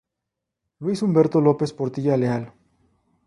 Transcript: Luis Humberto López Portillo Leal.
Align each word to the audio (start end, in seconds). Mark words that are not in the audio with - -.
Luis 0.79 1.03
Humberto 1.03 1.39
López 1.39 1.73
Portillo 1.73 2.17
Leal. 2.17 2.51